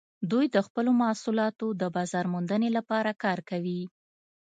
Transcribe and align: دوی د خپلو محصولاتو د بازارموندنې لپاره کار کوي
دوی 0.31 0.45
د 0.55 0.57
خپلو 0.67 0.91
محصولاتو 1.01 1.67
د 1.81 1.83
بازارموندنې 1.95 2.69
لپاره 2.77 3.11
کار 3.23 3.39
کوي 3.49 3.81